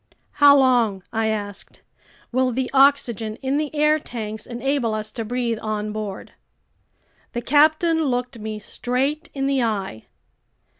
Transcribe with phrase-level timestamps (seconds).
[0.31, 1.83] "How long," I asked,
[2.31, 6.31] "will the oxygen in the air tanks enable us to breathe on board?"
[7.33, 10.07] The captain looked me straight in the eye.